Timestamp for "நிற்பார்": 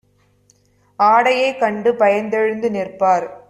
2.69-3.27